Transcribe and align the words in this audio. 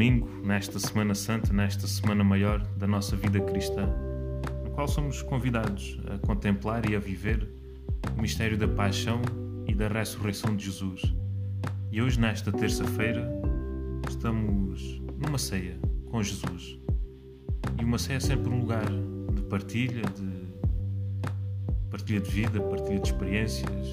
domingo, 0.00 0.30
nesta 0.42 0.78
Semana 0.78 1.14
Santa, 1.14 1.52
nesta 1.52 1.86
Semana 1.86 2.24
Maior 2.24 2.66
da 2.78 2.86
nossa 2.86 3.14
vida 3.14 3.38
cristã, 3.38 3.86
no 4.64 4.70
qual 4.70 4.88
somos 4.88 5.20
convidados 5.20 6.00
a 6.06 6.16
contemplar 6.26 6.88
e 6.88 6.96
a 6.96 6.98
viver 6.98 7.46
o 8.16 8.22
mistério 8.22 8.56
da 8.56 8.66
paixão 8.66 9.20
e 9.68 9.74
da 9.74 9.88
ressurreição 9.88 10.56
de 10.56 10.64
Jesus. 10.64 11.02
E 11.92 12.00
hoje, 12.00 12.18
nesta 12.18 12.50
terça-feira, 12.50 13.30
estamos 14.08 15.02
numa 15.18 15.36
ceia 15.36 15.78
com 16.10 16.22
Jesus. 16.22 16.78
E 17.78 17.84
uma 17.84 17.98
ceia 17.98 18.16
é 18.16 18.20
sempre 18.20 18.48
um 18.48 18.60
lugar 18.60 18.86
de 19.34 19.42
partilha, 19.50 20.04
de 20.16 21.30
partilha 21.90 22.22
de 22.22 22.30
vida, 22.30 22.58
partilha 22.58 23.00
de 23.00 23.06
experiências, 23.06 23.86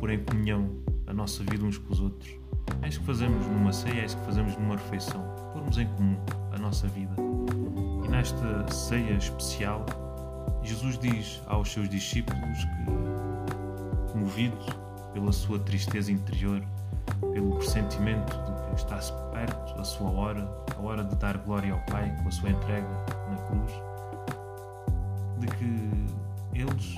pôr 0.00 0.08
em 0.08 0.24
comunhão 0.24 0.70
a 1.06 1.12
nossa 1.12 1.44
vida 1.44 1.66
uns 1.66 1.76
com 1.76 1.92
os 1.92 2.00
outros. 2.00 2.43
É 2.82 2.88
isso 2.88 3.00
que 3.00 3.06
fazemos 3.06 3.46
numa 3.46 3.72
ceia, 3.72 4.02
é 4.02 4.04
isso 4.04 4.16
que 4.18 4.24
fazemos 4.26 4.56
numa 4.56 4.76
refeição. 4.76 5.22
Pormos 5.52 5.78
em 5.78 5.86
comum 5.86 6.16
a 6.52 6.58
nossa 6.58 6.86
vida. 6.88 7.14
E 8.04 8.08
nesta 8.08 8.70
ceia 8.70 9.14
especial, 9.14 9.86
Jesus 10.62 10.98
diz 10.98 11.42
aos 11.46 11.72
seus 11.72 11.88
discípulos 11.88 12.58
que, 14.08 14.18
movido 14.18 14.56
pela 15.12 15.32
sua 15.32 15.58
tristeza 15.58 16.12
interior, 16.12 16.62
pelo 17.32 17.56
pressentimento 17.56 18.36
de 18.36 18.70
que 18.70 18.74
está-se 18.76 19.12
perto 19.32 19.80
a 19.80 19.84
sua 19.84 20.10
hora, 20.10 20.48
a 20.76 20.80
hora 20.82 21.04
de 21.04 21.14
dar 21.16 21.38
glória 21.38 21.72
ao 21.72 21.80
Pai 21.86 22.14
com 22.22 22.28
a 22.28 22.32
sua 22.32 22.50
entrega 22.50 22.88
na 23.30 23.36
cruz, 23.46 23.72
de 25.38 25.46
que 25.46 26.58
eles 26.58 26.96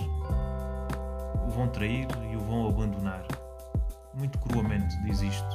o 1.46 1.50
vão 1.50 1.68
trair 1.68 2.06
e 2.30 2.36
o 2.36 2.40
vão 2.40 2.68
abandonar 2.68 3.24
muito 4.16 4.38
cruamente 4.38 4.96
diz 5.02 5.20
isto 5.20 5.46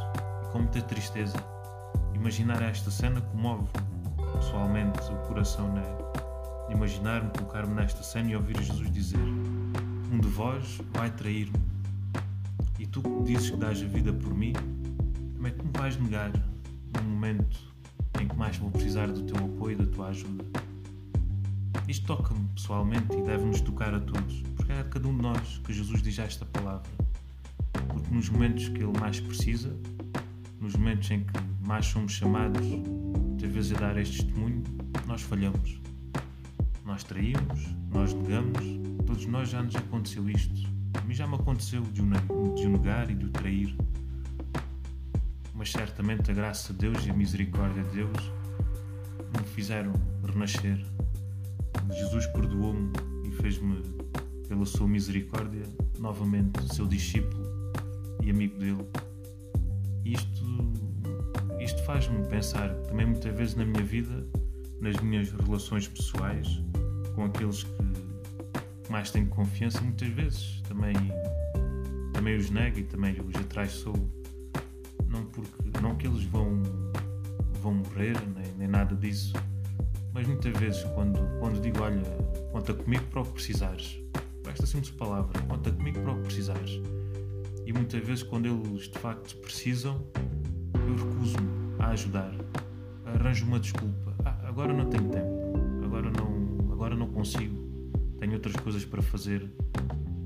e 0.44 0.52
com 0.52 0.60
muita 0.60 0.82
tristeza. 0.82 1.38
Imaginar 2.14 2.62
esta 2.62 2.92
cena 2.92 3.20
comove 3.20 3.68
pessoalmente 4.34 5.00
o 5.12 5.16
coração, 5.28 5.74
né? 5.74 5.84
Imaginar-me, 6.70 7.30
colocar-me 7.32 7.74
nesta 7.74 8.04
cena 8.04 8.30
e 8.30 8.36
ouvir 8.36 8.62
Jesus 8.62 8.92
dizer: 8.92 9.20
Um 9.20 10.20
de 10.20 10.28
vós 10.28 10.80
vai 10.94 11.10
trair-me. 11.10 11.60
E 12.80 12.86
tu 12.86 13.02
que 13.02 13.24
dizes 13.24 13.50
que 13.50 13.58
dás 13.58 13.82
a 13.82 13.86
vida 13.86 14.14
por 14.14 14.34
mim, 14.34 14.54
como 15.36 15.48
é 15.48 15.52
que 15.52 15.64
me 15.64 15.72
vais 15.74 15.98
negar 15.98 16.32
num 16.32 17.10
momento 17.10 17.60
em 18.20 18.28
que 18.28 18.36
mais 18.36 18.58
vou 18.58 18.72
precisar 18.72 19.08
do 19.08 19.24
teu 19.24 19.38
apoio 19.38 19.78
da 19.78 19.86
tua 19.88 20.08
ajuda? 20.10 20.46
Isto 21.88 22.06
toca-me 22.06 22.48
pessoalmente 22.56 23.18
e 23.18 23.22
deve-nos 23.24 23.62
tocar 23.62 23.94
a 23.94 24.00
todos, 24.00 24.44
porque 24.56 24.72
é 24.72 24.80
a 24.80 24.84
cada 24.84 25.08
um 25.08 25.16
de 25.16 25.22
nós 25.22 25.60
que 25.64 25.74
Jesus 25.74 26.02
diz 26.02 26.18
esta 26.20 26.46
palavra 26.46 27.01
porque 27.92 28.14
nos 28.14 28.30
momentos 28.30 28.70
que 28.70 28.84
ele 28.84 28.98
mais 29.00 29.20
precisa, 29.20 29.76
nos 30.60 30.76
momentos 30.76 31.12
em 31.12 31.24
que 31.24 31.34
mais 31.62 31.86
somos 31.86 32.14
chamados, 32.14 32.66
muitas 32.66 33.52
vezes 33.52 33.74
a 33.74 33.80
dar 33.80 33.98
este 33.98 34.24
testemunho, 34.24 34.64
nós 35.06 35.22
falhamos. 35.22 35.80
Nós 36.86 37.04
traímos, 37.04 37.68
nós 37.92 38.14
negamos, 38.14 38.64
todos 39.06 39.26
nós 39.26 39.50
já 39.50 39.62
nos 39.62 39.76
aconteceu 39.76 40.30
isto. 40.30 40.70
A 40.94 41.02
mim 41.02 41.14
já 41.14 41.28
me 41.28 41.36
aconteceu 41.36 41.82
de 41.82 42.02
o 42.02 42.70
negar 42.70 43.10
e 43.10 43.16
de 43.16 43.26
o 43.26 43.30
trair. 43.30 43.76
Mas 45.54 45.72
certamente 45.72 46.32
a 46.32 46.34
graça 46.34 46.74
de 46.74 46.80
Deus 46.80 47.06
e 47.06 47.12
a 47.12 47.14
misericórdia 47.14 47.84
de 47.84 47.90
Deus 47.92 48.32
me 49.38 49.44
fizeram 49.54 49.94
renascer. 50.26 50.84
Jesus 51.90 52.26
perdoou-me 52.28 52.92
e 53.26 53.32
fez-me, 53.32 53.82
pela 54.48 54.66
sua 54.66 54.88
misericórdia, 54.88 55.64
novamente 56.00 56.74
seu 56.74 56.88
discípulo 56.88 57.51
e 58.22 58.30
amigo 58.30 58.58
dele. 58.58 58.86
Isto, 60.06 60.46
isto 61.60 61.84
faz-me 61.84 62.26
pensar 62.28 62.70
também 62.88 63.06
muitas 63.06 63.36
vezes 63.36 63.56
na 63.56 63.66
minha 63.66 63.84
vida, 63.84 64.26
nas 64.80 65.00
minhas 65.02 65.32
relações 65.32 65.88
pessoais, 65.88 66.62
com 67.16 67.26
aqueles 67.26 67.64
que 67.64 68.92
mais 68.92 69.12
tenho 69.12 69.28
confiança, 69.28 69.82
muitas 69.82 70.10
vezes 70.10 70.62
também, 70.68 70.94
também 72.14 72.36
os 72.38 72.50
nego 72.50 72.80
e 72.80 72.84
também 72.84 73.16
os 73.22 73.36
atraiçoo. 73.36 74.10
Não, 75.08 75.26
porque, 75.26 75.80
não 75.82 75.96
que 75.96 76.08
eles 76.08 76.24
vão, 76.24 76.62
vão 77.62 77.76
morrer, 77.76 78.16
nem, 78.36 78.54
nem 78.58 78.68
nada 78.68 78.96
disso, 78.96 79.34
mas 80.14 80.28
muitas 80.28 80.58
vezes 80.58 80.84
quando, 80.96 81.20
quando 81.40 81.62
digo, 81.62 81.82
olha, 81.82 82.02
conta 82.52 82.74
comigo 82.74 83.04
para 83.12 83.22
o 83.22 83.26
que 83.26 83.34
precisares, 83.34 84.00
esta 84.48 84.66
simples 84.66 84.92
palavra, 84.92 85.40
conta 85.44 85.72
comigo 85.72 86.02
para 86.02 86.14
o 86.14 86.16
que 86.18 86.24
precisares 86.24 86.82
e 87.72 87.74
muitas 87.74 88.06
vezes, 88.06 88.22
quando 88.22 88.48
eles 88.48 88.90
de 88.90 89.00
facto 89.00 89.34
precisam, 89.38 90.06
eu 90.74 90.94
recuso-me 90.94 91.48
a 91.80 91.92
ajudar. 91.92 92.36
Arranjo 93.06 93.46
uma 93.46 93.62
desculpa. 93.62 94.14
Ah, 94.26 94.38
agora 94.44 94.74
não 94.74 94.90
tenho 94.90 95.08
tempo. 95.08 95.86
Agora 95.86 96.12
não, 96.12 96.70
agora 96.74 96.98
não 96.98 97.08
consigo. 97.08 97.56
Tenho 98.20 98.34
outras 98.34 98.58
coisas 98.58 98.84
para 98.84 99.02
fazer. 99.02 99.50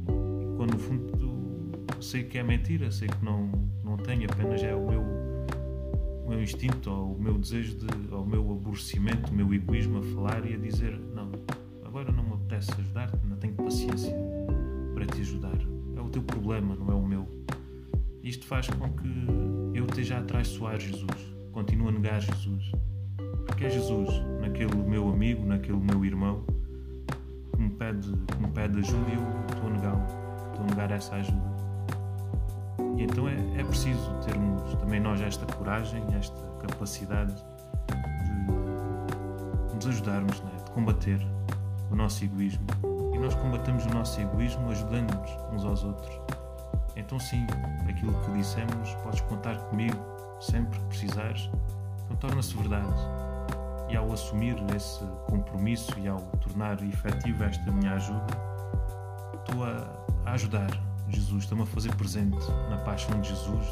E 0.10 0.58
quando 0.58 0.74
no 0.74 0.80
fundo 0.80 2.02
sei 2.02 2.24
que 2.24 2.40
é 2.40 2.44
mentira, 2.44 2.90
sei 2.90 3.10
que 3.10 3.24
não, 3.24 3.52
não 3.84 3.96
tenho, 3.96 4.28
apenas 4.28 4.64
é 4.64 4.74
o 4.74 4.88
meu, 4.88 5.02
o 5.04 6.30
meu 6.30 6.42
instinto 6.42 6.90
ou 6.90 7.14
o 7.14 7.22
meu 7.22 7.38
desejo 7.38 7.78
de, 7.78 8.12
ou 8.12 8.24
o 8.24 8.28
meu 8.28 8.42
aborrecimento, 8.54 9.32
o 9.32 9.36
meu 9.36 9.54
egoísmo 9.54 10.00
a 10.00 10.02
falar 10.16 10.50
e 10.50 10.56
a 10.56 10.58
dizer 10.58 11.00
não, 11.14 11.32
agora 11.84 12.12
não 12.12 12.24
me 12.24 12.34
apetece 12.34 12.72
ajudar-te, 12.72 13.18
não 13.24 13.38
tenho 13.38 13.54
paciência 13.54 14.16
para 14.96 15.06
te 15.06 15.22
ajudar 15.22 15.55
teu 16.16 16.24
problema, 16.24 16.76
não 16.76 16.90
é 16.90 16.96
o 16.96 17.06
meu. 17.06 17.28
Isto 18.24 18.46
faz 18.46 18.70
com 18.70 18.90
que 18.90 19.28
eu 19.78 19.86
esteja 19.86 20.20
a 20.20 20.22
traiçoar 20.22 20.80
Jesus, 20.80 21.36
continuo 21.52 21.90
a 21.90 21.92
negar 21.92 22.22
Jesus. 22.22 22.72
Porque 23.46 23.66
é 23.66 23.70
Jesus, 23.70 24.10
naquele 24.40 24.74
meu 24.76 25.10
amigo, 25.10 25.46
naquele 25.46 25.78
meu 25.78 26.06
irmão, 26.06 26.46
que 27.54 27.62
me 27.62 27.70
pede, 27.72 28.14
que 28.28 28.38
me 28.38 28.48
pede 28.50 28.80
ajuda 28.80 29.10
e 29.10 29.16
eu 29.16 29.22
estou 29.50 29.70
a 29.70 29.74
negá-lo, 29.74 30.06
estou 30.52 30.64
a 30.64 30.68
negar 30.70 30.92
essa 30.92 31.16
ajuda. 31.16 31.56
E 32.98 33.04
então 33.04 33.28
é, 33.28 33.36
é 33.60 33.64
preciso 33.66 34.10
termos 34.26 34.74
também 34.76 35.02
nós 35.02 35.20
esta 35.20 35.46
coragem, 35.54 36.02
esta 36.16 36.40
capacidade 36.66 37.36
de 39.70 39.76
nos 39.76 39.88
ajudarmos, 39.88 40.40
né? 40.42 40.52
de 40.64 40.72
combater 40.72 41.20
o 41.92 41.96
nosso 41.96 42.24
egoísmo 42.24 42.95
e 43.16 43.18
nós 43.18 43.34
combatemos 43.34 43.86
o 43.86 43.90
nosso 43.90 44.20
egoísmo 44.20 44.70
ajudando-nos 44.70 45.32
uns 45.54 45.64
aos 45.64 45.84
outros. 45.86 46.20
Então, 46.98 47.18
sim, 47.18 47.48
aquilo 47.90 48.14
que 48.22 48.32
dissemos, 48.32 48.94
podes 49.04 49.22
contar 49.22 49.58
comigo 49.70 49.96
sempre 50.42 50.78
que 50.78 50.86
precisares, 50.88 51.50
então 52.04 52.18
torna-se 52.18 52.54
verdade. 52.56 52.94
E 53.90 53.96
ao 53.96 54.12
assumir 54.12 54.58
esse 54.76 55.06
compromisso 55.28 55.98
e 55.98 56.10
ao 56.10 56.20
tornar 56.42 56.82
efetiva 56.84 57.46
esta 57.46 57.72
minha 57.72 57.94
ajuda, 57.94 58.26
estou 59.40 59.64
a, 59.64 59.88
a 60.26 60.34
ajudar 60.34 60.70
Jesus, 61.08 61.44
estou-me 61.44 61.64
a 61.64 61.68
fazer 61.68 61.96
presente 61.96 62.46
na 62.70 62.78
paixão 62.78 63.22
de 63.22 63.30
Jesus, 63.30 63.66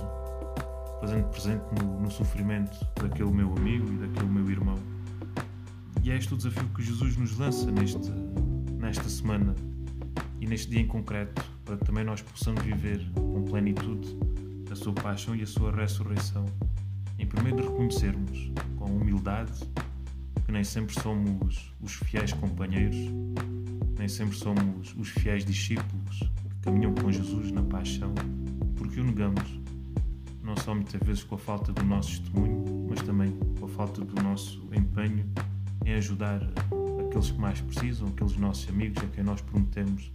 fazendo 1.01 1.27
presente 1.29 1.63
no, 1.81 1.99
no 1.99 2.09
sofrimento 2.09 2.87
daquele 3.01 3.31
meu 3.31 3.51
amigo 3.57 3.91
e 3.91 4.07
daquele 4.07 4.31
meu 4.31 4.49
irmão. 4.49 4.79
E 6.01 6.11
é 6.11 6.15
este 6.15 6.33
o 6.33 6.37
desafio 6.37 6.69
que 6.69 6.81
Jesus 6.81 7.17
nos 7.17 7.37
lança 7.37 7.69
neste 7.71 7.97
nesta 8.83 9.07
semana 9.07 9.55
e 10.41 10.45
neste 10.45 10.69
dia 10.69 10.81
em 10.81 10.85
concreto, 10.85 11.41
para 11.63 11.77
que 11.77 11.85
também 11.85 12.03
nós 12.03 12.21
possamos 12.21 12.61
viver 12.63 13.01
com 13.15 13.41
plenitude 13.45 14.13
a 14.69 14.75
sua 14.75 14.91
paixão 14.91 15.33
e 15.33 15.41
a 15.41 15.47
sua 15.47 15.71
ressurreição. 15.71 16.45
Em 17.17 17.25
primeiro, 17.25 17.63
reconhecermos 17.63 18.51
com 18.77 18.85
humildade 18.85 19.53
que 20.45 20.51
nem 20.51 20.65
sempre 20.65 20.93
somos 20.99 21.73
os 21.81 21.93
fiéis 21.93 22.33
companheiros, 22.33 22.97
nem 23.97 24.09
sempre 24.09 24.35
somos 24.35 24.93
os 24.97 25.07
fiéis 25.07 25.45
discípulos 25.45 26.19
que 26.19 26.59
caminham 26.63 26.93
com 26.93 27.09
Jesus 27.09 27.51
na 27.51 27.63
paixão, 27.63 28.13
porque 28.75 28.99
o 28.99 29.03
negamos, 29.05 29.61
não 30.43 30.57
só 30.57 30.75
muitas 30.75 30.99
vezes 31.01 31.23
com 31.23 31.35
a 31.35 31.39
falta 31.39 31.71
do 31.71 31.83
nosso 31.85 32.21
testemunho, 32.21 32.87
mas 32.89 33.01
também 33.01 33.31
com 33.57 33.65
a 33.65 33.69
falta 33.69 34.01
do 34.03 34.21
nosso 34.21 34.61
empenho 34.73 35.25
em 35.85 35.93
ajudar 35.93 36.41
aqueles 37.13 37.29
que 37.29 37.39
mais 37.39 37.61
precisam, 37.61 38.07
aqueles 38.07 38.35
nossos 38.37 38.67
amigos 38.69 39.03
a 39.03 39.07
quem 39.07 39.23
nós 39.23 39.39
prometemos 39.41 40.11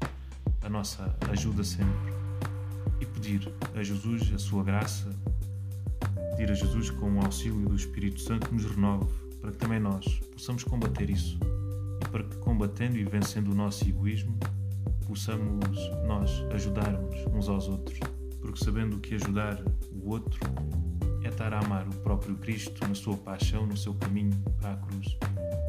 a 0.62 0.69
nossa 0.69 1.17
ajuda 1.31 1.62
sempre. 1.62 2.12
E 3.00 3.06
pedir 3.06 3.53
a 3.77 3.83
Jesus 3.85 4.33
a 4.35 4.39
sua 4.39 4.65
graça, 4.65 5.09
pedir 6.31 6.50
a 6.50 6.55
Jesus 6.55 6.91
com 6.91 7.09
o 7.12 7.25
auxílio 7.25 7.69
do 7.69 7.77
Espírito 7.77 8.21
Santo 8.21 8.53
nos 8.53 8.65
renove, 8.65 9.12
para 9.41 9.53
que 9.53 9.59
também 9.59 9.79
nós 9.79 10.05
possamos 10.33 10.65
combater 10.65 11.09
isso. 11.09 11.39
E 12.03 12.09
para 12.09 12.25
que 12.25 12.37
combatendo 12.39 12.97
e 12.97 13.05
vencendo 13.05 13.53
o 13.53 13.55
nosso 13.55 13.89
egoísmo, 13.89 14.37
possamos 15.06 15.79
nós 16.05 16.44
ajudarmos 16.53 17.15
uns 17.33 17.49
aos 17.49 17.69
outros, 17.69 18.01
porque 18.41 18.65
sabendo 18.65 18.99
que 18.99 19.15
ajudar 19.15 19.62
o 19.93 20.11
outro 20.11 20.41
é 21.23 21.29
estar 21.29 21.53
a 21.53 21.61
amar 21.61 21.87
o 21.87 21.94
próprio 21.99 22.35
Cristo 22.39 22.89
na 22.89 22.94
sua 22.97 23.17
paixão, 23.17 23.69
no 23.69 23.77
seu 23.77 23.94
caminho 23.94 24.37
para 24.61 24.73
a 24.73 24.77
cruz, 24.79 25.17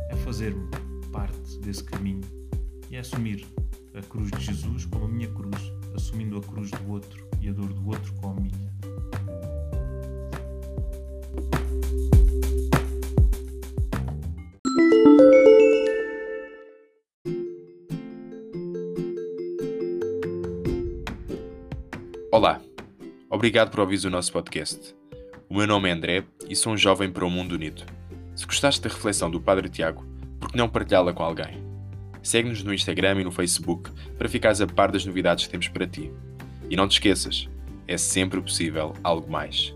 é 0.09 0.15
fazer-me 0.15 0.88
parte 1.11 1.57
desse 1.59 1.83
caminho 1.83 2.21
e 2.89 2.95
é 2.95 2.99
assumir 2.99 3.45
a 3.93 4.01
cruz 4.01 4.31
de 4.31 4.41
Jesus 4.41 4.85
como 4.85 5.05
a 5.05 5.07
minha 5.07 5.29
cruz, 5.29 5.71
assumindo 5.95 6.37
a 6.37 6.41
cruz 6.41 6.71
do 6.71 6.91
outro 6.91 7.27
e 7.41 7.49
a 7.49 7.51
dor 7.51 7.73
do 7.73 7.87
outro 7.87 8.13
como 8.15 8.37
a 8.37 8.41
minha. 8.41 8.69
Olá, 22.31 22.61
obrigado 23.29 23.71
por 23.71 23.81
ouvir 23.81 24.05
o 24.05 24.09
nosso 24.09 24.31
podcast. 24.31 24.95
O 25.49 25.55
meu 25.55 25.67
nome 25.67 25.89
é 25.89 25.91
André 25.91 26.23
e 26.47 26.55
sou 26.55 26.73
um 26.73 26.77
jovem 26.77 27.11
para 27.11 27.25
o 27.25 27.29
mundo 27.29 27.53
unido. 27.53 27.83
Se 28.35 28.45
gostaste 28.45 28.81
da 28.81 28.89
reflexão 28.89 29.29
do 29.29 29.41
Padre 29.41 29.67
Tiago, 29.67 30.08
por 30.39 30.51
que 30.51 30.57
não 30.57 30.69
partilhá-la 30.69 31.13
com 31.13 31.23
alguém? 31.23 31.63
Segue-nos 32.21 32.63
no 32.63 32.73
Instagram 32.73 33.21
e 33.21 33.23
no 33.23 33.31
Facebook 33.31 33.91
para 34.17 34.29
ficares 34.29 34.61
a 34.61 34.67
par 34.67 34.91
das 34.91 35.05
novidades 35.05 35.45
que 35.45 35.51
temos 35.51 35.67
para 35.67 35.87
ti. 35.87 36.11
E 36.69 36.75
não 36.75 36.87
te 36.87 36.93
esqueças, 36.93 37.49
é 37.87 37.97
sempre 37.97 38.41
possível 38.41 38.93
algo 39.03 39.29
mais. 39.31 39.73